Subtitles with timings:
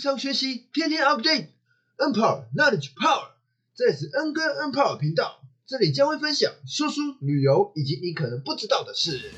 [0.00, 3.32] 上学习，天天 update，N Power Knowledge Power，
[3.74, 9.30] 这里是 N 跟 N Power 频道，这里将会分享说书、旅游以及你可能不知道的事。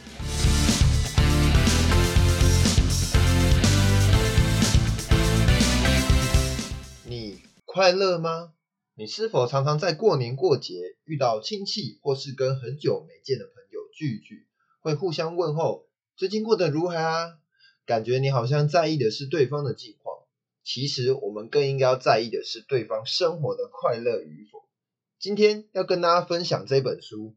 [7.07, 8.53] 你快乐吗？
[8.95, 14.47] 你是否常常在过年过节遇到亲戚，或是跟很久没见的朋友聚一聚，
[14.81, 17.39] 会互相问候，最近过得如何啊？
[17.85, 20.12] 感觉你好像在意的是对方的近况，
[20.65, 24.61] 其实我们更应该要在意的是对方生活的快乐与否。
[25.19, 27.17] 今天要跟大家分享这本书《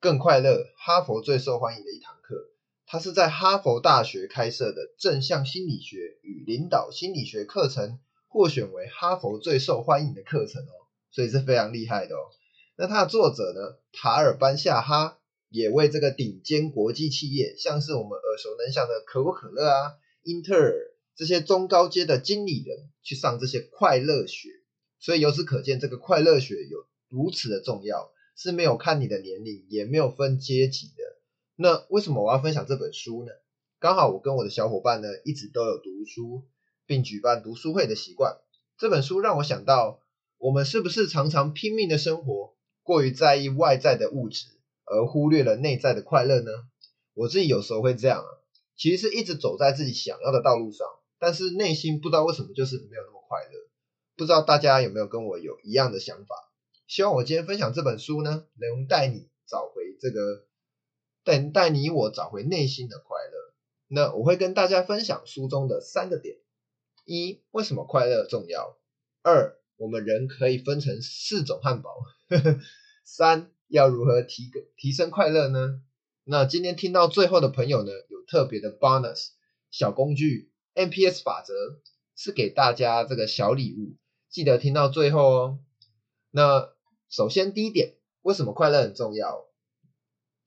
[0.00, 2.50] 更快乐》，哈佛最受欢迎的一堂课。
[2.86, 10.74] 它是在哈佛大学开设的正向心理学与领导心理学课程，获选为哈佛最受欢迎的课程哦，
[11.10, 12.20] 所以是非常厉害的哦。
[12.76, 15.18] 那它的作者呢，塔尔班夏哈。
[15.54, 19.92] 也为这个顶尖国际企业，像是我们耳熟能详的可口可乐啊、
[20.22, 20.72] 英特尔
[21.14, 24.48] 这些中高阶的经理人去上这些快乐学，
[24.98, 31.02] 所以由此可见，这个快乐学有如此的重要，是没有看你的年龄，也没有分阶级的。
[31.56, 33.32] 那为什么我要分享这本书呢？
[33.78, 36.44] 刚好我跟我的小伙伴呢，一直都有读书，
[36.86, 38.38] 并举办读书会的习惯。
[38.78, 40.00] 这本书让我想到，
[40.38, 44.46] 我们是不是常常拼命的生活，过于在意外在的物质？
[44.84, 46.50] 而忽略了内在的快乐呢？
[47.14, 48.28] 我自己有时候会这样啊，
[48.76, 50.86] 其实是一直走在自己想要的道路上，
[51.22, 53.50] 但是内心不知道为什么就是没有那么快乐。
[54.16, 56.34] 不知道大家有没有跟我有一样的想法？
[56.88, 60.46] 希望我今天分享这本书呢，能带你找回这个，
[61.22, 63.54] 带带你我找回内心的快乐。
[63.86, 66.38] 那我会跟大家分享书中的三个点：
[67.04, 68.76] 一、为什么快乐重要；
[69.22, 71.90] 二、我们人可以分成四种汉堡；
[73.06, 73.52] 三。
[73.68, 75.80] 要如何提提升快乐呢？
[76.24, 79.28] 那今天听到最后的朋友呢，有特别的 bonus
[79.70, 81.54] 小工具 NPS 法则
[82.16, 83.96] 是给大家这个小礼物，
[84.30, 85.58] 记得听到最后哦。
[86.30, 86.72] 那
[87.08, 89.46] 首先第一点，为什么快乐很重要？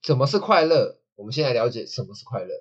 [0.02, 1.00] 什么是快乐？
[1.14, 2.54] 我们先来了解什么是快乐，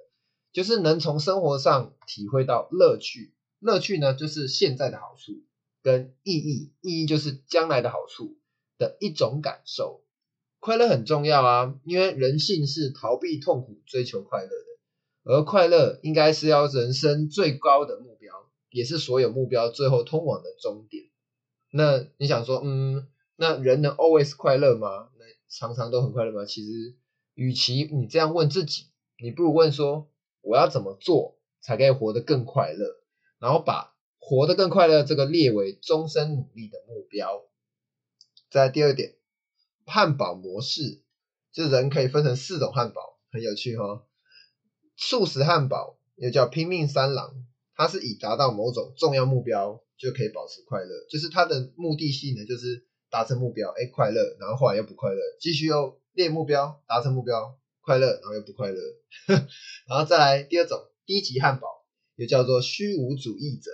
[0.54, 5.44] 就是能从生活上体会到乐趣，乐趣呢就是现在的好处
[5.82, 8.38] 跟意义，意义就是将来的好处
[8.78, 10.04] 的一种感受。
[10.60, 14.75] 快乐很重要啊，因为人性是逃避痛苦、追求快乐的，
[15.26, 18.32] 而快乐应该是要人生最高的目标，
[18.70, 21.06] 也是所有目标最后通往的终点。
[21.72, 25.10] 那你想说，嗯，那人能 always 快乐吗？
[25.18, 26.46] 那常常都很快乐吗？
[26.46, 26.96] 其实，
[27.34, 28.86] 与其你这样问自己，
[29.22, 30.10] 你不如问说，
[30.42, 32.86] 我要怎么做才可以活得更快乐？
[33.40, 37.44] 然后把活得更快乐这个列为终身努力的目标。
[38.50, 39.16] 再第二点。
[39.88, 41.04] 汉堡模式，
[41.52, 44.04] 就人可以分成四种汉堡，很有趣哈。
[44.96, 47.46] 素食汉堡又叫拼命三郎，
[47.76, 58.80] 它是以达到某种重要目标就可以保持快乐，就是它的目的性呢，就是达成目标，哎，快乐，然后后来又不快乐，继续又列目标，达成目标，快乐，然后又不快乐，
[59.88, 61.68] 然后再来第二种低级汉堡，
[62.16, 63.72] 又叫做虚无主义者。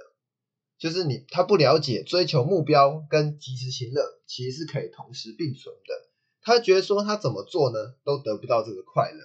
[0.79, 6.09] 就是你，他不了解追求目标跟及时行乐其实是可以同时并存的。
[6.41, 9.19] 他觉得说他怎么做呢，都得不到这个快乐。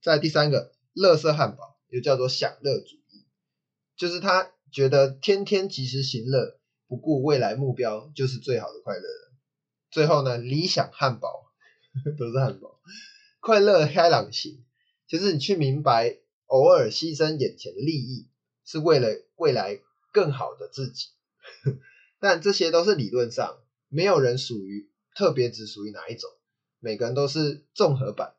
[0.00, 3.26] 再第三个，乐色汉堡又叫做享乐主义，
[3.96, 6.58] 就是他觉得天天及时行乐，
[6.88, 9.32] 不顾未来目标就是最好的快乐了。
[9.90, 11.46] 最后呢，理想汉堡
[12.18, 12.80] 都是汉堡，
[13.40, 14.64] 快乐开朗型，
[15.06, 18.28] 就是你去明白，偶尔牺牲眼前的利益，
[18.64, 19.80] 是为了未来。
[20.12, 21.08] 更好的自己，
[22.18, 23.58] 但这些都是理论上，
[23.90, 26.30] 没有人属于特别只属于哪一种，
[26.80, 28.32] 每个人都是综合版。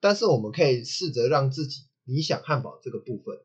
[0.00, 3.38] 但是我们可以试着让自己理想汉堡这个部分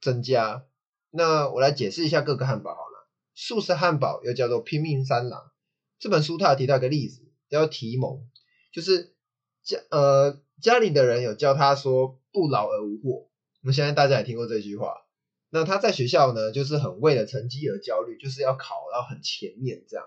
[0.00, 0.64] 增加。
[1.10, 3.08] 那我来解释一下各个汉堡好了。
[3.34, 5.50] 素食汉堡又叫做拼命三郎。
[5.98, 8.26] 这本书他有提到一个例子，叫提蒙，
[8.72, 9.14] 就是
[9.62, 13.28] 家呃家里的人有教他说不劳而无获。
[13.62, 14.94] 我们现在大家也听过这句话。
[15.50, 20.06] 那他在学校呢，就是很为了成绩而焦虑，就是要考到很前面，这样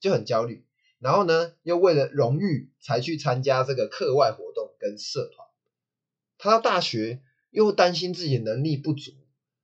[0.00, 0.66] 就很焦虑。
[0.98, 5.48] 然后呢，又为了荣誉才去参加这个课外活动跟社团。
[6.42, 9.12] 他到大学又担心自己能力不足，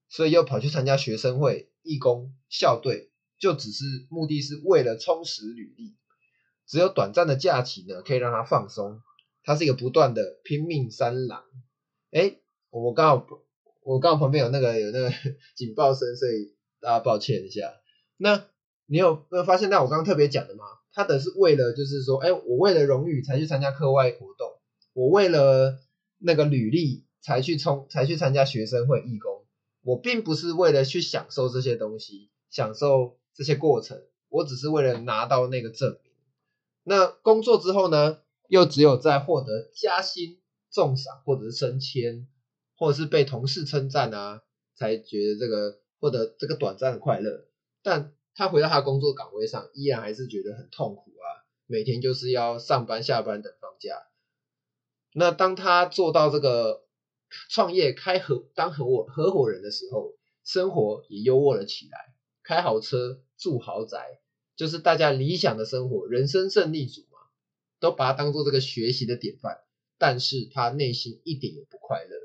[0.09, 5.97] 所以又跑去参加学生会、义工、校队，就只是目的是为了充实履历。
[6.69, 9.01] 只有短暂的假期呢，可以让他放松。
[9.43, 11.43] 他是一个不断的拼命三郎。
[12.13, 12.37] 哎，
[12.71, 13.27] 我刚好。
[13.83, 15.11] 我刚好旁边有那个有那个
[15.57, 17.73] 警报声，所以大家抱歉一下。
[18.19, 18.45] 那
[18.87, 19.69] 你有没有发现？
[19.69, 20.65] 那我刚刚特别讲的吗？
[20.93, 24.61] 他的是为了就是说，哎，我为了荣誉才去参加课外活动，
[24.93, 25.81] 我为了
[26.19, 29.47] 那个履历才去冲才去参加学生会义工，
[29.83, 36.13] 我并不是为了去享受这些东西，享受这些过程，我只是为了拿到那个证明。
[36.83, 38.19] 那工作之后呢，
[38.49, 42.27] 又只有在获得加薪、重赏，或者是升迁，
[42.77, 44.43] 或者是被同事称赞啊，
[44.75, 47.47] 才觉得这个获得这个短暂的快乐。
[47.83, 53.95] 但他回到他工作岗位上，依然还是觉得很痛苦啊，每天就是要上班、下班等放假。
[55.19, 56.85] 那当他做到这个
[57.51, 64.21] 创业开合当合伙合伙人的时候，生活也优渥了起来，开豪车住豪宅，
[64.57, 67.19] 就是大家理想的生活，人生胜利组嘛，
[67.81, 69.59] 都把他当做这个学习的典范。
[70.01, 72.17] 但是他内心一点也不快乐，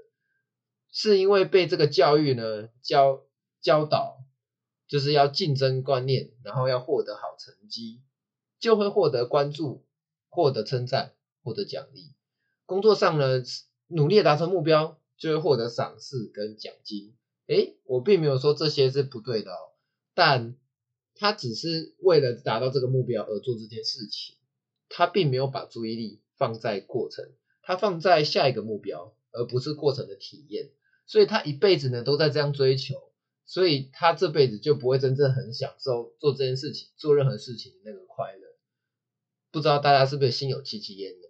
[0.91, 3.25] 是因为被这个教育呢教
[3.61, 4.19] 教导，
[4.87, 8.03] 就是要竞争观念，然后要获得好成绩，
[8.59, 9.83] 就会获得关注，
[10.29, 12.13] 获得称赞，获得奖励。
[12.65, 13.43] 工作上呢，
[13.87, 17.13] 努力达成目标，就会获得赏识跟奖金。
[17.47, 19.73] 诶，我并没有说这些是不对的哦，
[20.13, 20.55] 但
[21.15, 24.35] 他只是为了达到这个目标而做这件事情，
[24.89, 27.29] 他并没有把注意力放在过程，
[27.61, 30.71] 他放在下一个目标，而不是过程的体验。
[31.05, 32.95] 所以他一辈子呢都在这样追求，
[33.45, 38.47] 所以他这辈子就不会真正很享受做这件事情，做任何事情的那个快乐。
[39.51, 41.27] 不知道大家是不是心有戚戚焉呢？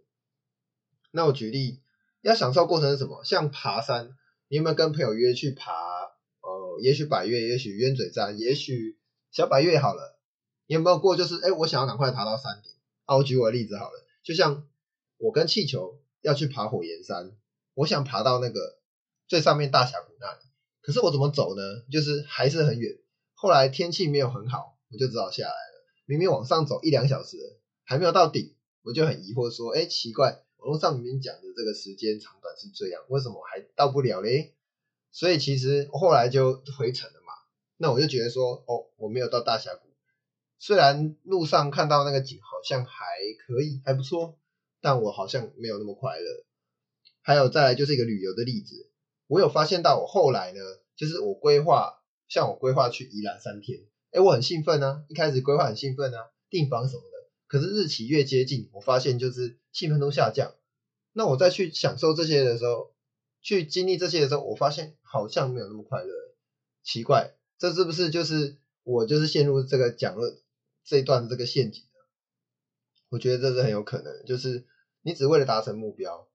[1.16, 1.80] 那我举例，
[2.22, 3.24] 要享受过程是什么？
[3.24, 4.18] 像爬山，
[4.48, 5.72] 你有没有跟朋友约去爬？
[6.42, 8.98] 呃，也许百越，也许鸢嘴山，也许
[9.32, 10.20] 小百越好了。
[10.66, 11.16] 你有没有过？
[11.16, 12.72] 就是，哎，我想要赶快爬到山顶。
[13.06, 14.68] 啊，我举我的例子好了，就像
[15.18, 17.32] 我跟气球要去爬火焰山，
[17.76, 18.80] 我想爬到那个
[19.28, 20.40] 最上面大峡谷那里，
[20.82, 21.62] 可是我怎么走呢？
[21.92, 22.98] 就是还是很远。
[23.36, 25.86] 后来天气没有很好，我就只好下来了。
[26.06, 27.38] 明明往上走一两小时，
[27.84, 30.43] 还没有到顶，我就很疑惑说，哎，奇怪。
[30.64, 34.54] 网络上面讲的这个时间长短是这样，为什么还到不了嘞？
[35.12, 37.34] 所以其实后来就回程了嘛。
[37.76, 39.90] 那我就觉得说，哦，我没有到大峡谷，
[40.60, 42.94] 虽然路上看到那个景好像还
[43.46, 44.40] 可以，还不错，
[44.80, 46.46] 但我好像没有那么快乐。
[47.22, 48.90] 还有再来就是一个旅游的例子，
[49.28, 50.62] 我有发现到我后来呢，
[50.96, 53.82] 就是我规划，像我规划去宜兰三天，
[54.12, 57.04] 哎，我很兴奋啊，一开始规划很兴奋啊，订房什么。
[57.54, 60.56] 可是日期越接近，我发现就是兴奋度下降。
[61.12, 62.96] 那我再去享受这些的时候，
[63.44, 66.12] 去经历这些的时候，我发现好像没有那么快乐。
[66.82, 70.42] 奇怪，这是不是就是我就是陷入这个讲了
[70.84, 71.84] 这一段这个陷阱
[73.10, 74.66] 我觉得这是很有可能，就是
[75.04, 76.28] 你只为了达成目标，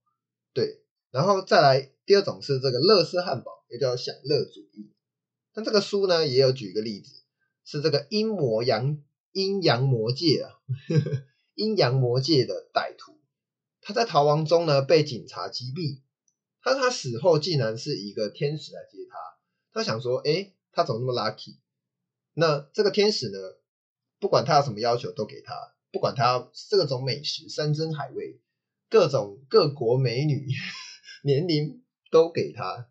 [0.52, 0.84] 对。
[1.10, 4.92] 然后再来第二种是这个乐事汉堡，也叫享乐主义。
[5.54, 7.12] 那这个书呢也有举一个例子，
[7.64, 9.02] 是这个阴魔阳。
[9.32, 10.60] 阴阳魔界啊，
[11.54, 13.18] 阴阳魔界的歹徒，
[13.80, 16.00] 他在逃亡中呢被警察击毙。
[16.60, 19.16] 他他死后竟然是一个天使来接他。
[19.72, 21.56] 他想说，哎，他怎么那么 lucky？
[22.34, 23.38] 那这个天使呢，
[24.18, 25.54] 不管他有什么要求都给他，
[25.92, 28.40] 不管他要各种美食、山珍海味、
[28.90, 30.46] 各种各国美女、
[31.22, 32.90] 年龄都给他，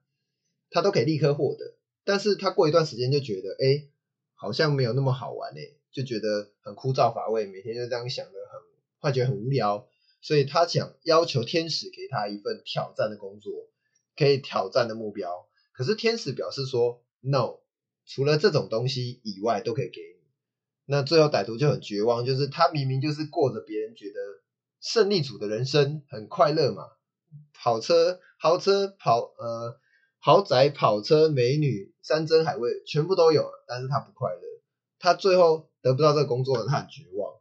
[0.69, 1.75] 他都可以立刻获得。
[2.03, 3.89] 但是他过一段时间就觉得，哎，
[4.33, 5.61] 好像没有那么好玩哎。
[5.91, 8.61] 就觉得很枯燥乏味，每天就这样想的很，
[8.99, 9.87] 会觉得很无聊，
[10.21, 13.69] 所以他想要求天使给他一份挑战的工作，
[14.15, 15.47] 可以挑战的目标。
[15.73, 17.59] 可是天使表示说，no，
[18.05, 20.17] 除了这种东西以外都可以给你。
[20.85, 24.19] 那最后歹徒就很绝望，就是他明明就是过着别人觉得
[24.79, 26.83] 胜利组的人生，很快乐嘛，
[27.53, 29.77] 跑车、豪车、跑呃
[30.19, 34.46] 豪宅、跑车、美女、山珍海味全部都有，但是他不快乐，
[34.99, 35.69] 他最后。
[35.79, 37.35] 得不到这个工作，他很绝望。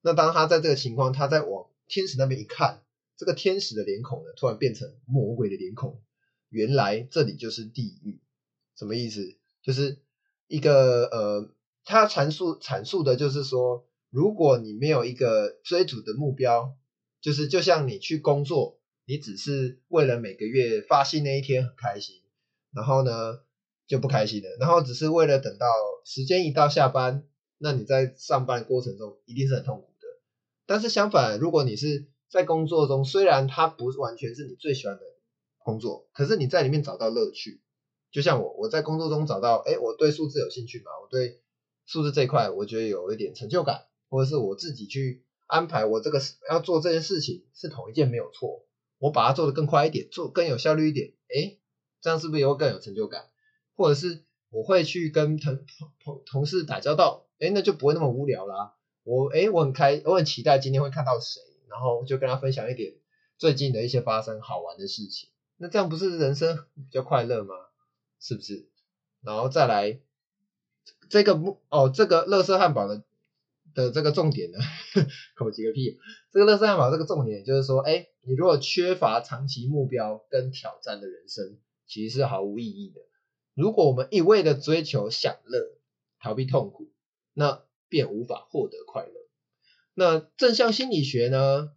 [0.00, 2.82] 那当他在这个情况，他在往天使那边一看，
[3.18, 6.00] 这个天使的脸孔呢，突然变成魔鬼的脸孔。
[6.48, 8.22] 原来这里就是地狱，
[8.74, 9.36] 什么意思？
[9.60, 9.98] 就是
[10.46, 11.50] 一个呃，
[11.84, 16.74] 他阐述阐述的就是说，如果你没有一个追逐的目标，
[17.20, 22.22] 就是就像你去工作，你只是为了每个月发薪那一天很开心，
[22.72, 23.40] 然后呢
[23.90, 25.66] 就不开心了，然后只是为了等到
[26.04, 27.26] 时间一到下班。
[27.58, 30.06] 那你在上班过程中一定是很痛苦的，
[30.64, 35.02] 但是相反，如果你是在工作中，虽然它不完全是你最喜欢的
[35.58, 37.60] 工作，可是你在里面找到乐趣。
[38.12, 41.42] 就像我，我在工作中找到，哎，我对数字有兴趣嘛，我对
[41.84, 48.64] 数字这一块，我觉得有一点成就感，或者是我自己去安排我这个要做这件事情是同一件没有错，
[48.98, 51.58] 我把它做得更快一点，做更有效率一点，哎，
[52.00, 53.26] 这样是不是也会更有成就感？
[53.80, 55.64] 或者是我会去跟同
[56.04, 57.26] 同同事打交道。
[57.38, 58.74] 哎，那就不会那么无聊啦。
[59.04, 62.92] 我哎，我很开，我很期待今天会看到谁，然后就跟他分享一点
[63.38, 65.30] 最近的一些发生好玩的事情。
[65.56, 67.54] 那这样不是人生比较快乐吗？
[68.20, 68.68] 是不是？
[69.22, 69.98] 然后再来，
[71.08, 73.02] 这个目哦，这个乐色汉堡的
[73.72, 74.58] 的这个重点呢，
[75.34, 75.98] 口几个屁。
[76.30, 81.56] 这个乐色汉堡这个重点就是说，哎，你如果缺乏长期目标跟挑战的人生，
[81.86, 83.00] 其实是毫无意义的。
[83.54, 85.58] 如果我们一味的追求享乐，
[86.20, 86.90] 逃避痛苦，
[87.34, 89.12] 那便无法获得快乐。
[89.94, 91.72] 那正向心理学呢？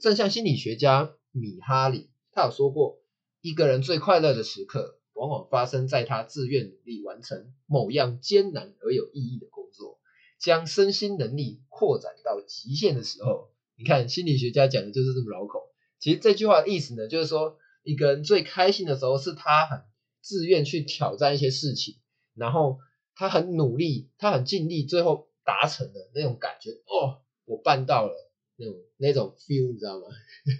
[0.00, 2.98] 正向心理学家米哈里他有说过，
[3.40, 10.00] 一个人最快乐的时刻，往往发生在他自愿努力完成某样艰难而有意义的工作，
[10.40, 13.50] 将身心能力扩展到极限的时候。
[13.76, 15.68] 你看，心理学家讲的就是这么绕口。
[16.00, 19.84] 其实这句话的意思呢，就是说一个人最开心的时候，是他很
[20.20, 21.96] 自愿去挑战一些事情，
[22.34, 22.78] 然后
[23.14, 26.70] 他很努力，他很尽力，最后达成的那种感觉。
[26.86, 28.14] 哦，我办到了。
[28.60, 30.06] 那种那种 feel 你知道吗？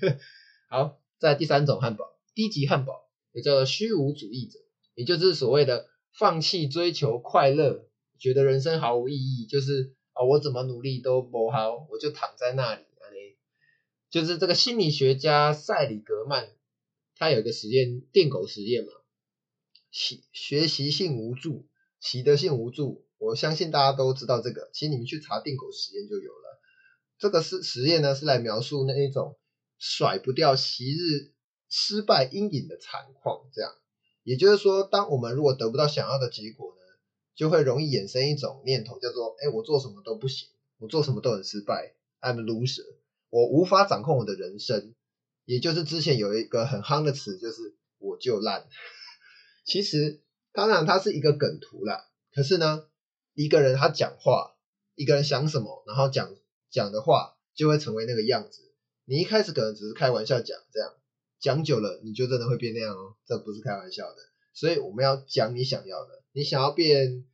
[0.70, 4.60] 好，在第三种汉堡，低级汉堡也叫做虚无主义者，
[4.94, 7.88] 也就是所谓的放弃追求快乐，
[8.18, 12.84] 觉得人生毫无意义，就是啊我怎么努力都不好，我就躺在那里。
[14.10, 16.48] 就是这个心理学家塞里格曼，
[17.16, 18.92] 他有一个实验，电狗实验嘛，
[19.90, 21.66] 习学习性无助，
[22.00, 26.60] 习得性无助，我相信大家都知道这个，其实你们去查定狗实验就有了。
[27.18, 29.36] 这个是实验呢，是来描述那一种
[29.78, 31.32] 甩不掉昔日
[31.68, 33.48] 失败阴影的惨况。
[33.52, 33.72] 这样，
[34.22, 36.82] 也就是说，当我们如果得不到想要的结果呢，
[37.34, 42.84] 就会容易衍生一种念头，叫做：哎，我做什么都不行，我做什么都很失败，I'm a loser，
[43.30, 44.94] 我无法掌控我的人生。
[45.44, 48.68] 也就是之前有一个很夯的词，就是我就烂。
[49.68, 50.22] 其实，
[50.52, 52.08] 当然它是一个梗图啦。
[52.32, 52.88] 可是呢，
[53.34, 54.56] 一个人他讲话，
[54.94, 56.34] 一个人想什么，然后讲。
[56.70, 58.60] 讲的话就会成为那个样子。
[59.06, 60.92] 你一开始可能只是开玩笑讲，这样
[61.40, 64.16] 讲久了你就真的会变那样哦，这不是开玩笑的。
[64.52, 67.24] 所以我们要讲你想要的，你想要变，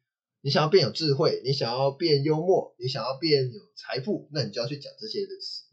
[0.40, 5.64] 你想要变有智慧，你想要变幽默，你想要变有财富，那你就要去讲这些的词。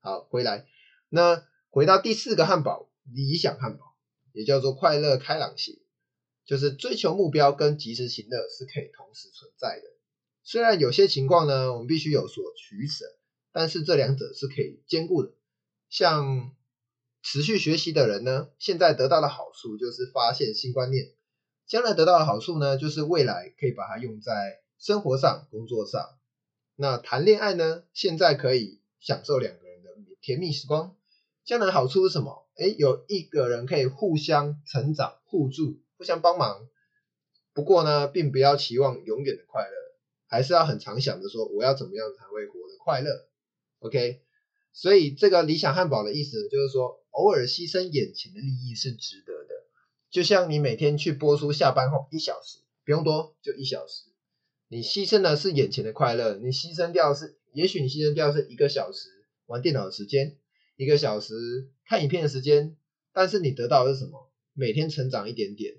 [0.00, 0.66] 好，回来，
[1.08, 3.94] 那回到第四个汉堡，理想汉堡，
[4.32, 5.78] 也叫做快乐开朗型，
[6.44, 9.86] 就是追求目标跟及时行乐是可以同时存在的。
[10.42, 13.06] 虽然有些情况呢，我们必须有所取舍，
[13.52, 15.32] 但是这两者是可以兼顾的。
[15.88, 16.54] 像
[17.22, 21.14] 持续学习的人呢，现在得到的好处就是发现新观念；
[21.66, 26.18] 将来得到的好处呢，就是未来可以把它用在生活上、工作上。
[26.76, 30.96] 那谈恋爱呢，现在可以享受两个人的甜蜜时光；
[31.44, 32.46] 将来好处是什么？
[32.56, 36.68] 哎，有一个人可以互相成长、互助、互相帮忙。
[37.52, 39.74] 不过呢，并不要期望永远的快乐。
[40.26, 43.28] 还是要很常想着说，我要怎么样才会活得快乐
[43.78, 44.22] ？OK，
[44.72, 49.54] 所以这个理想汉堡的意思就是说，偶尔牺牲眼前的利益是值得的。
[50.10, 54.06] 就像你每天去播出下班后一小时，不用多，就一小时，
[54.66, 59.08] 你牺牲的是眼前的快乐，你牺牲掉是，也许你牺牲掉是一个小时
[59.46, 60.36] 玩电脑的时间，
[60.74, 62.76] 一个小时看影片的时间，
[63.12, 64.32] 但是你得到的是什么？
[64.52, 65.74] 每天成长一点点，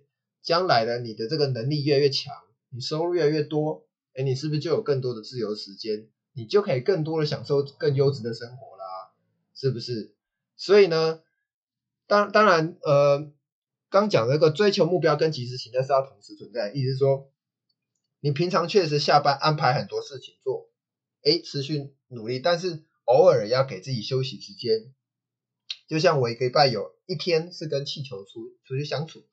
[0.46, 2.34] 将来的你的这个能力越来越强，
[2.70, 3.86] 你收入越来越多。
[4.14, 6.08] 哎，你是不是就有更多的自由时间？
[6.32, 9.12] 你就可以更多的享受更优质的生活啦，
[9.54, 10.14] 是不是？
[10.56, 11.22] 所以呢，
[12.08, 13.32] 当当然，呃，
[13.90, 17.30] 刚讲那个追求目标跟及时行乐是要同时存在，意思是说，
[18.20, 20.70] 你平常确实下班安排很多事情做，
[21.24, 24.94] 哎，持续努力，但是偶尔要给自己休息时间。
[25.88, 29.24] 就像我一个礼拜有一天是跟气球出出去相处，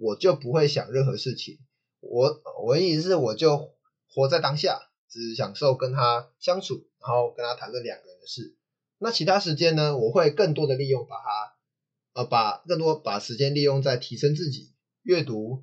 [0.00, 1.58] 我就不会想任何事情。
[2.00, 3.70] 我我的意思是，我就。
[4.12, 8.56] 活在当下，只享受跟他相处，然后跟他谈论两个人的事。
[8.98, 9.96] 那其他时间呢？
[9.96, 11.54] 我会更多的利用，把它，
[12.14, 15.62] 呃，把更多把时间利用在提升自己、阅读、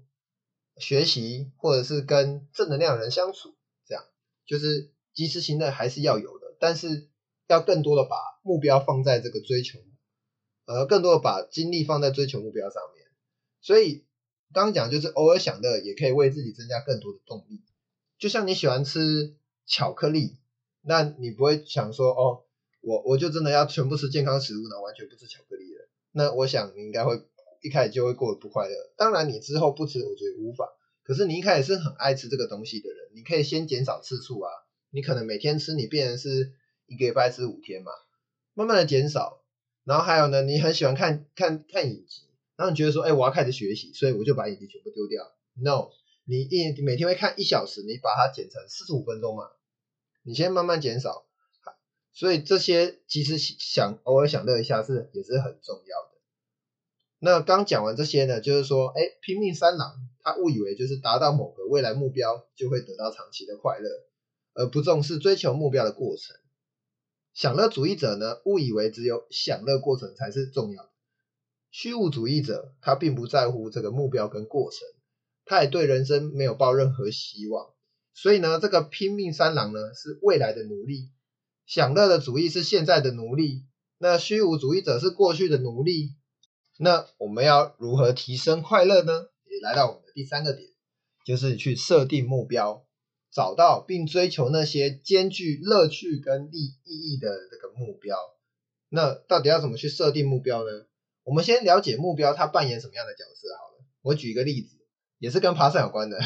[0.77, 3.58] 学习，或者是跟正能量人相处。
[3.86, 4.06] 这样
[4.46, 7.10] 就是及时行乐还是要有的，但是
[7.50, 9.79] 要更多的把目标放在这个追求，
[10.67, 13.06] 呃，更多的把精力放在追求目标上面。
[13.60, 14.07] 所以
[14.54, 17.62] 刚刚讲就是偶尔享乐，也可以为自己增加更多的动力。
[18.18, 19.36] 就像你喜欢吃
[19.66, 20.38] 巧克力，
[20.82, 22.44] 那你不会想说哦，
[22.82, 25.88] 我我就真的要全部吃健康食物呢，完全不吃巧克力了。
[26.12, 27.22] 那我想你应该会
[27.62, 28.75] 一开始就会过得不快乐。
[28.96, 30.70] 当然你之后不吃，我觉得无法。
[31.04, 34.50] 可是你一开始是很爱吃这个东西的人，你可以先减少次数啊。
[34.89, 36.54] 你可能每天吃，你变成是
[36.86, 37.92] 一个礼拜吃五天嘛，
[38.54, 39.44] 慢慢的减少。
[39.84, 42.24] 然后还有呢，你很喜欢看看看影集，
[42.58, 45.32] 然后你觉得说，哎，我要开始学习，所以我就把眼睛全部丢掉。
[45.56, 45.92] No。
[46.30, 49.44] 你一每天会看一小时，你把它减成四十五分钟嘛？
[50.24, 51.26] 你先慢慢减少，
[52.12, 56.18] 所以这些其实想偶尔享乐一下是也是很重要的。
[57.20, 63.90] 那刚讲完这些呢，就是说，哎，拼命三郎他误以为就是达到某个未来目标就会得到长期的快乐，
[64.54, 66.36] 而不重视追求目标的过程。
[67.34, 70.90] 享乐主义者呢，误以为只有享乐过程才是重要的。
[71.72, 74.80] 虚无主义者他并不在乎这个目标跟过程，
[75.46, 77.68] 他也对人生没有抱任何希望。
[78.14, 81.12] 所以呢，这个拼命三郎呢是未来的奴隶，
[81.66, 83.66] 享乐的主义是现在的奴隶，
[84.00, 86.16] 那虚无主义者是过去的奴隶。
[86.80, 89.28] 那我们要如何提升快乐呢？
[89.50, 90.70] 也来到我们的第三个点，
[91.26, 92.86] 就是去设定目标，
[93.32, 98.18] 找到并追求那些兼具乐趣跟利意义的这个目标。
[98.90, 100.86] 那到底要怎么去设定目标呢？
[101.28, 103.84] 我们先了解目标它扮演什么样的角色好了。
[104.02, 104.78] 我举一个例子，
[105.20, 106.18] 也是跟爬山有关的。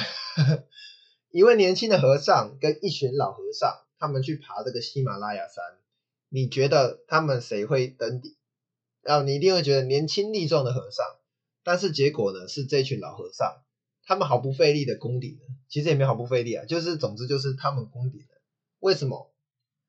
[1.33, 5.63] 一位年轻的和尚跟一群老和尚，他们去爬这个喜马拉雅山。
[6.29, 8.35] 你觉得他们谁会登顶？
[9.01, 11.03] 然后你一定会觉得年轻力壮的和尚，
[11.63, 13.63] 但是结果呢是这群老和尚，
[14.05, 15.47] 他们毫不费力的攻顶了。
[15.67, 18.41] 其实也没毫不费力啊，就是总之就是他们攻顶了。
[18.77, 19.33] 为什么？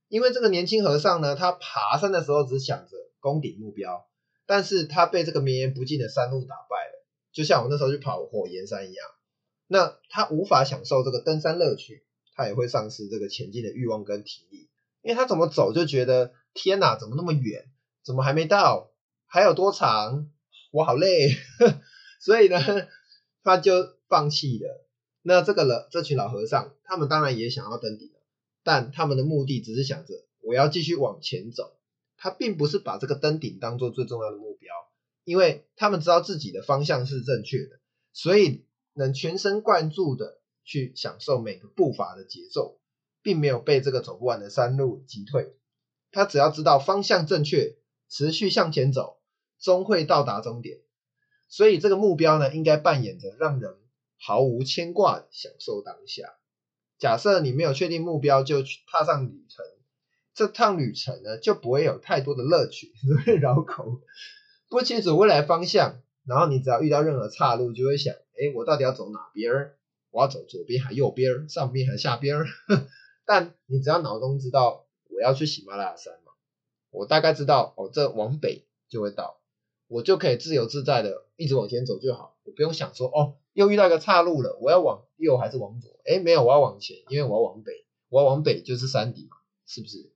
[0.09, 4.07] 因为这个年轻和尚呢，他爬山的时候只想着攻顶目标，
[4.53, 9.07] 但是他被这个绵延不尽的山路打败了，就像我那时候去跑火焰山一样。
[9.67, 12.05] 那他无法享受这个登山乐趣，
[12.35, 14.69] 他也会丧失这个前进的欲望跟体力，
[15.01, 17.65] 因为他怎么走就觉得天哪，怎么那么远，
[18.05, 18.91] 怎么还没到？
[19.27, 20.31] 还有多长？
[20.71, 21.35] 我好累，
[22.21, 22.59] 所以呢，
[23.43, 23.73] 他就
[24.07, 24.87] 放弃了。
[25.23, 28.11] 那这个了，这群老和尚，他们当然也想要登顶，
[28.63, 31.73] 但他们的目的只是想着我要继续往前走，
[32.23, 34.73] 他并不是把这个登顶当做最重要的目标，
[35.25, 37.81] 因为他们知道自己的方向是正确的，
[38.13, 42.79] 所以能全神贯注的去享受每个步伐的节奏，
[43.23, 45.57] 并没有被这个走不完的山路击退。
[46.13, 47.77] 他只要知道方向正确，
[48.09, 49.19] 持续向前走。
[49.59, 50.81] 终会到达终点，
[51.49, 53.77] 所以这个目标呢，应该扮演着让人
[54.19, 56.35] 毫无牵挂，享受当下。
[56.99, 59.65] 假设你没有确定目标就去踏上旅程，
[60.35, 62.93] 这趟旅程呢就不会有太多的乐趣，
[63.27, 64.01] 会绕口，
[64.69, 66.01] 不清楚未来方向。
[66.25, 69.73] 然后你只要遇到任何岔路，就会想：哎，我到底要走哪边？
[70.11, 71.49] 我要走左边还右边？
[71.49, 72.37] 上边还下边？
[73.27, 76.33] 但你只要脑中知道我要去喜马拉雅山嘛，
[76.91, 79.41] 我大概知道哦，这往北就会到。
[79.89, 85.91] 我就可以自由自在的一直往前走就好，我不用想说哦，又遇到一个岔路了，我要往右还是往左？
[86.07, 90.13] 哎，没有，我要往前，因为我要往北，我要往北就是山底嘛，是不是？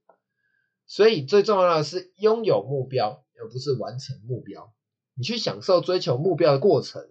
[0.87, 4.73] 所以最重要的是拥有目标，而不是完成目标。
[5.15, 7.09] 你去享受追求目标的过程，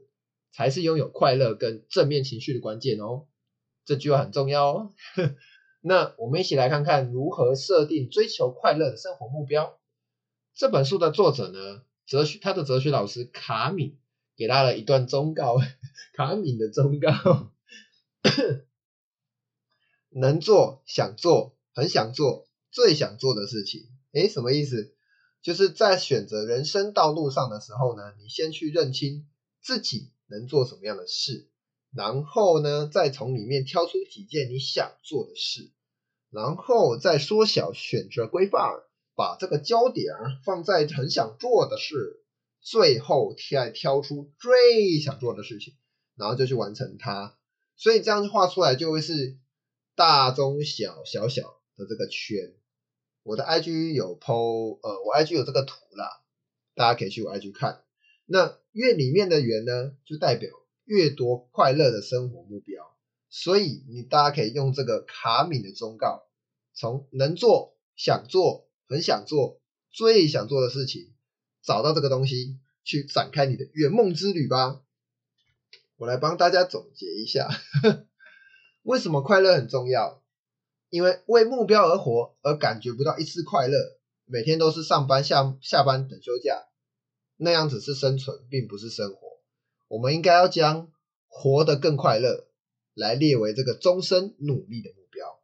[0.52, 3.26] 才是拥有快乐跟正面情绪的关键哦。
[3.84, 4.94] 这句话很重要哦。
[5.82, 9.78] 那我们一起来看看如何设定追求快乐的生活目标。
[10.54, 11.84] 这本书的作者呢？
[12.06, 13.98] 哲学，他的哲学老师卡敏
[14.38, 15.58] 给他了一段忠告，
[16.14, 17.52] 卡敏的忠告，
[20.10, 23.88] 能做、想做、很想做、最想做的事情。
[24.12, 24.94] 诶，什么意思？
[25.42, 29.26] 就是在选择人生道路上的时候呢，你先去认清
[29.62, 31.48] 自己能做什么样的事，
[31.94, 35.72] 然后呢，再从里面挑出几件你想做的事，
[36.30, 38.62] 然后再缩小选择规范。
[39.18, 42.26] 把这个焦点放在很想做的事，
[42.60, 45.74] 最后再挑出最想做的事情，
[46.18, 47.38] 然后就去完成它。
[47.78, 49.38] 所以这样画出来就会是
[49.96, 51.44] 大中小小小
[51.78, 52.56] 的这个圈。
[53.26, 56.22] 我的 IG 有 PO，呃，我 IG 有这个图啦，
[56.76, 57.82] 大家可以去我 IG 看。
[58.26, 60.52] 那越里面的圆呢，就代表
[60.84, 62.96] 越多快乐的生活目标。
[63.30, 66.28] 所以你大家可以用这个卡米的忠告，
[66.76, 68.70] 从能做、想做。
[68.88, 69.60] 很想做，
[69.92, 71.12] 最想做的事情，
[71.64, 74.84] 找到这个东西，去展开你的圆梦之旅吧。
[75.98, 77.50] 我来帮大家总结一下，
[78.84, 80.22] 为什么快乐很重要？
[80.96, 83.78] 因为为目标而活，而感觉不到一丝快乐，
[84.24, 86.68] 每天都是上班下下班等休假，
[87.36, 89.42] 那样子是生存，并不是生活。
[89.90, 90.90] 我们应该要将
[91.28, 92.48] 活得更快乐，
[92.94, 95.42] 来列为这个终身努力的目标。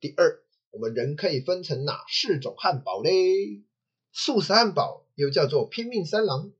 [0.00, 0.42] 第二。
[0.72, 3.64] 我们人可以分成哪四种汉堡嘞？
[4.12, 6.52] 素食汉堡又叫做拼命三郎，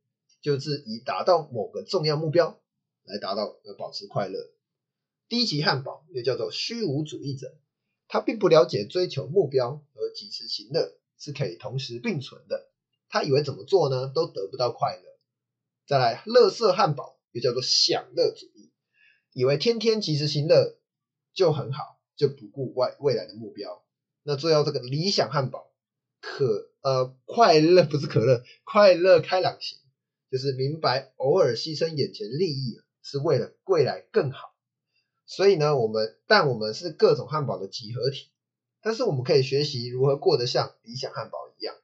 [0.42, 2.60] 就是以达到某个重要目标
[3.04, 4.50] 来达到而保持快乐。
[5.28, 7.54] 低级汉堡又叫做虚无主义者，
[8.12, 12.68] 他并不了解追求目标和及时行乐是可以同时并存的，
[13.08, 15.02] 他以为怎么做呢都得不到快乐。
[15.86, 18.72] 再来，乐色汉堡又叫做享乐主义，
[19.32, 20.76] 以为天天及时行乐
[21.34, 23.84] 就很好，就不顾外未来的目标。
[24.24, 25.70] 那最后这个理想汉堡，
[26.20, 29.78] 可呃快乐不是可乐，快乐开朗型，
[30.32, 34.49] 就是明白偶尔牺牲眼前利益是为了未来更好。
[35.30, 38.30] 所以呢，我们但我们是各种汉堡的集合体，
[38.82, 41.76] 但是我们可以学习如何过得像理想汉堡一样。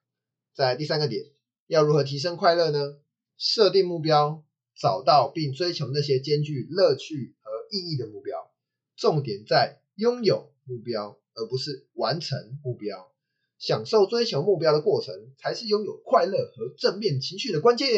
[0.53, 1.27] 在第三个点，
[1.69, 2.97] 要如何提升快乐呢？
[3.37, 4.43] 设定目标，
[4.75, 8.51] 找到并追求那些兼具乐趣和意义的目标。
[8.97, 13.13] 重点在拥有目标，而不是完成目标。
[13.59, 17.89] 享受追求目标的过程，才是拥有快乐和正面情绪的关键。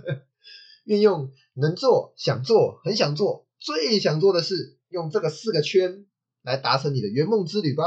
[0.84, 6.04] 运用能做、想做、很想做、最想做的事，用这个四个圈
[6.42, 7.82] 来达成你的圆梦之旅吧。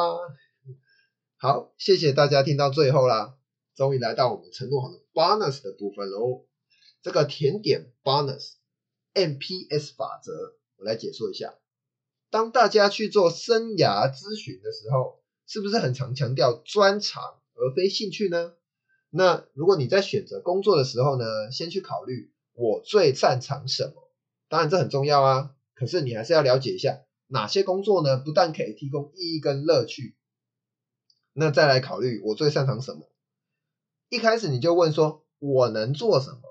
[1.36, 3.38] 好，谢谢大家听到最后啦，
[3.76, 6.48] 终于来到我们承诺好的 bonus 的部分喽。
[7.04, 8.54] 这个甜点 bonus
[9.14, 11.54] MPS 法则，我来解说一下。
[12.32, 17.22] 当大家去做生涯咨询的时候，是不是很常强调专长
[17.54, 18.56] 而非兴趣呢？
[19.12, 24.12] 那如果你在选择工作的时候呢，先去考虑我最擅长什么，
[24.50, 25.54] 当然这很重要啊。
[25.78, 30.16] 可是你还是要了解一下哪些工作呢，不但可以提供意义跟乐趣，
[31.34, 33.12] 那再来考虑我最擅长什么。
[34.10, 36.42] 一开始你就问说我能做什么，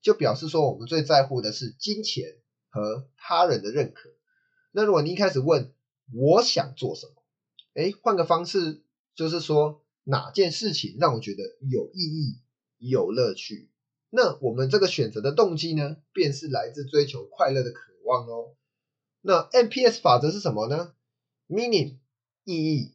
[0.00, 2.24] 就表示说我们最在乎的是金钱
[2.70, 4.08] 和他人的认可。
[4.70, 5.74] 那如果你一开始问
[6.14, 7.22] 我想做什么？
[7.74, 8.82] 哎，换个方式，
[9.14, 12.40] 就是说哪件事情让我觉得有意义、
[12.78, 13.70] 有乐趣？
[14.08, 18.54] 那我们这个选择的动机呢，便是来自追求快乐的渴望哦。
[19.22, 20.94] 那 MPS 法则是什么呢
[21.48, 21.98] ？Meaning
[22.44, 22.94] 意义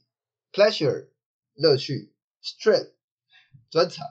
[0.52, 1.08] ，Pleasure
[1.54, 2.14] 乐趣
[2.44, 2.92] ，Strength
[3.72, 4.06] 专长。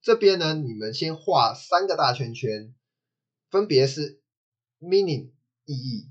[0.00, 2.74] 这边呢，你们先画三个大圈圈，
[3.50, 4.20] 分别是
[4.80, 5.32] Meaning
[5.64, 6.10] 意义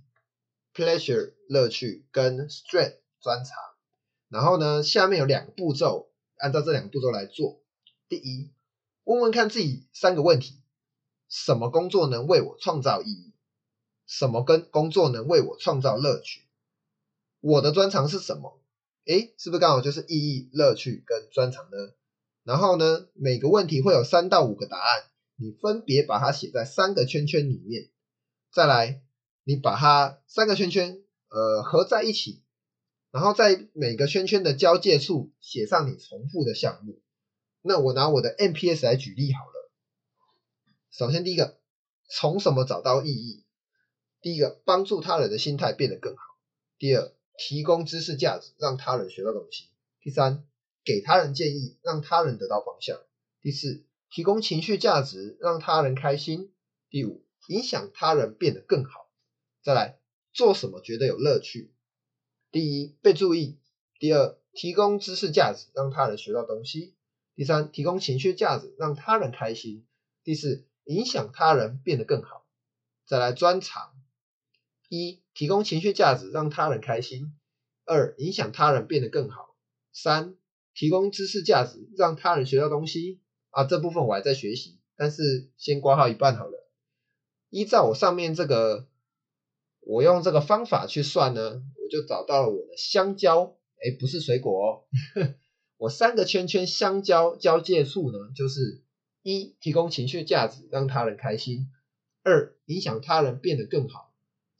[0.73, 2.97] ，Pleasure 乐趣跟 Strength。
[3.23, 3.55] 专长，
[4.29, 7.61] 然后呢，下面有两个步骤，按照这两个步骤来做。
[8.09, 8.49] 第一，
[9.03, 10.59] 问问看自己三个问题：
[11.29, 13.30] 什么工作能为我创造意义？
[14.11, 16.41] 什么跟工作能为我创造乐趣？
[17.39, 18.61] 我的专长是什么？
[19.05, 21.93] 诶，是不是刚好就是意义、乐趣跟专长呢？
[22.43, 25.05] 然后呢，每个问题会有三到五个答案，
[25.37, 27.89] 你分别把它写在三个圈圈里面。
[28.51, 29.01] 再来，
[29.45, 32.43] 你把它三个圈圈呃合在一起。
[33.11, 37.01] 然后在每个圈圈的交界处写上你重复的项目。
[37.61, 39.71] 那我拿我的 MPS 来举例好了。
[40.91, 41.57] 首先第一个，
[42.09, 43.45] 从什么找到意义？
[44.21, 46.21] 第一个，帮助他人的心态变得更好。
[46.77, 49.69] 第二，提供知识价值，让他人学到东西。
[49.99, 50.45] 第三，
[50.83, 52.99] 给他人建议，让他人得到方向。
[53.41, 56.53] 第四，提供情绪价值，让他人开心。
[56.89, 59.09] 第五，影响他人变得更好。
[59.63, 59.99] 再来，
[60.33, 61.73] 做什么觉得有乐趣？
[62.51, 63.57] 第一，被注意；
[63.97, 66.93] 第二，提供知识价值，让他人学到东西；
[67.33, 69.83] 第三，提供情绪价值，让他人开心；
[70.23, 72.45] 第四，影响他人变得更好。
[73.05, 73.93] 再来专长：
[74.91, 77.31] 一，提供情绪价值，让他人开心；
[77.85, 79.55] 二，影响他人变得更好；
[79.93, 80.35] 三，
[80.73, 83.21] 提供知识价值，让他人学到东西。
[83.51, 86.69] 啊，这部分我还在学习，但是先挂号一半好了。
[87.49, 88.89] 依照我上面这个，
[89.79, 91.63] 我用这个方法去算呢。
[91.81, 94.83] 我就找到了我的香蕉，哎，不是水果哦。
[95.77, 98.83] 我三个圈圈香蕉交界处呢，就是
[99.21, 101.67] 一提供情绪价值，让他人开心；
[102.23, 104.10] 二影响他人变得更好；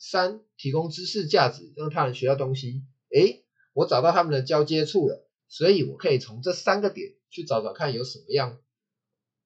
[0.04, 2.84] 三提供知识价值，让他人学到东西。
[3.16, 8.60] 哎，我找到他们的交接处了，所以我可以从这三个点去找找看有什么样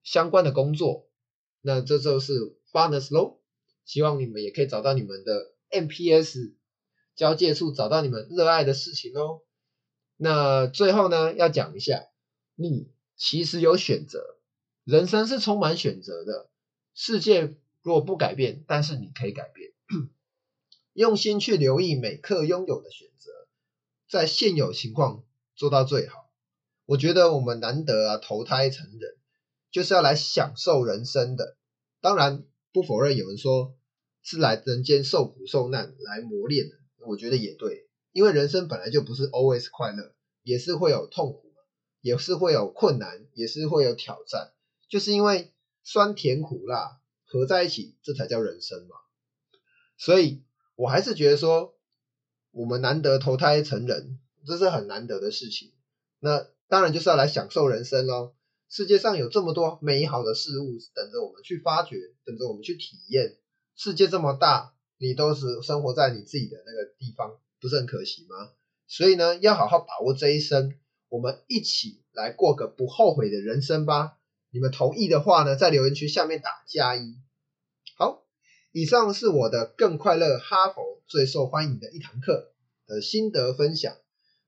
[0.01, 1.09] 相关的工作。
[1.59, 3.41] 那这就是 funness 喽。
[3.83, 6.53] 希望你们也可以找到你们的 MPS。
[7.15, 9.41] 交界处找到你们热爱的事情哦。
[10.15, 12.07] 那最后呢，要讲一下，
[12.55, 14.37] 你其实有选择，
[14.85, 16.49] 人生是充满选择的。
[16.93, 19.71] 世界如果不改变，但是你可以改变。
[20.95, 23.29] 用心去留意每刻拥有的选择，
[24.10, 26.31] 在现有情况做到最好。
[26.86, 29.17] 我觉得我们难得啊投胎成人，
[29.71, 31.58] 就是要来享受人生的。
[31.99, 33.75] 当然不否认有人说
[34.23, 36.77] 是来人间受苦受难来磨练的。
[37.05, 41.53] 我觉得也对，因为人生本来就不是 always 快乐，也是会有痛苦，
[41.99, 44.53] 也是会有困难，也是会有挑战，
[44.88, 45.51] 就是因为
[45.84, 48.95] 酸甜苦辣合在一起，这才叫人生嘛。
[49.97, 50.43] 所以
[50.75, 51.75] 我还是觉得说，
[52.51, 55.71] 我们难得投胎成人，这是很难得的事情。
[56.19, 58.33] 那当然就是要来享受人生喽。
[58.69, 63.38] 世界上有这么多美好的事物等着我们去发掘，等着我们去体验。
[63.75, 64.73] 世界这么大。
[64.97, 68.51] 你都是生活在你自己的那个地方，不是很可惜吗？
[68.88, 70.73] 所以呢，要好好把握这一生，
[71.09, 74.17] 我们一起来过个不后悔的人生吧。
[74.51, 77.17] 你们同意的话呢，在留言区下面打加一。
[78.77, 82.51] 以上是我的更快乐哈佛最受欢迎的一堂课
[82.85, 83.95] 的心得分享。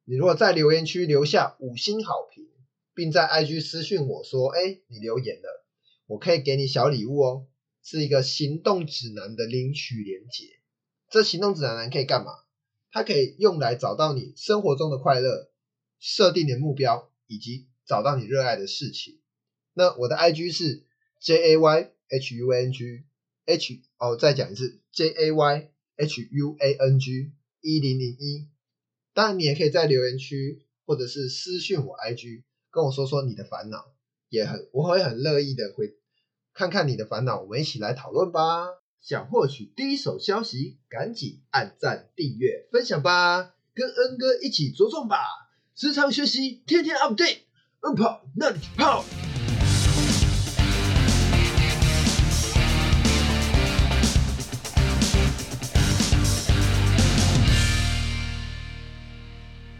[0.04, 2.46] 你如果在留言区留下五星好评，
[2.94, 5.66] 并在 IG 私讯我说，哎，你留言了，
[6.08, 7.48] 我可以给你小礼物哦，
[7.82, 10.60] 是一个行动指南的领取连结。
[11.10, 12.34] 这行动指南可以干嘛？
[12.92, 15.50] 它可以用来找到你生活中的快乐，
[16.00, 19.22] 设定你的目标，以及找到你热爱的事情。
[19.74, 20.84] 那我的 IG 是
[21.22, 23.06] J A Y H U N G
[23.48, 27.32] H 哦，再讲一次 J A Y H U A N G
[27.62, 28.50] 一零零一。
[29.14, 33.86] 当然，你也可以在留言区或者是私讯我 IG，跟我说说你的烦恼，
[34.30, 35.96] 也很我会很乐意的回
[36.54, 38.68] 看看你的烦恼，我们一起来讨论吧。
[39.02, 45.18] 想获取第一手消息，赶紧按赞、订阅、分享吧，跟恩哥一起茁壮吧！
[45.76, 47.38] 时常学习，天天 update，
[47.80, 49.06] 嗯跑那里跑。